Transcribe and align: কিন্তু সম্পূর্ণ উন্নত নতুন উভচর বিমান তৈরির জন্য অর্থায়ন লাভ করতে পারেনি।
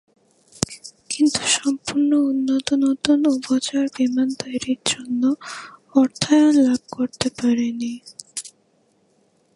কিন্তু 1.11 1.41
সম্পূর্ণ 1.57 2.11
উন্নত 2.31 2.67
নতুন 2.85 3.19
উভচর 3.35 3.83
বিমান 3.97 4.29
তৈরির 4.41 4.81
জন্য 4.85 5.21
অর্থায়ন 5.95 6.53
লাভ 6.65 6.81
করতে 6.91 7.27
পারেনি। 7.39 7.93